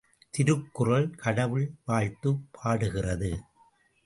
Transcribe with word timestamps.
திருக்குறள் 0.31 1.15
கடவுள் 1.15 1.71
வாழ்த்துப் 1.85 2.45
பாடுகிறது. 2.51 3.43